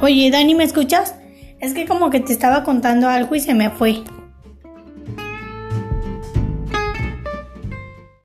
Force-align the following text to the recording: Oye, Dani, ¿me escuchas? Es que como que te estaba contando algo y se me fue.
Oye, 0.00 0.30
Dani, 0.30 0.54
¿me 0.54 0.62
escuchas? 0.62 1.16
Es 1.58 1.74
que 1.74 1.84
como 1.84 2.08
que 2.08 2.20
te 2.20 2.32
estaba 2.32 2.62
contando 2.62 3.08
algo 3.08 3.34
y 3.34 3.40
se 3.40 3.52
me 3.52 3.68
fue. 3.68 4.04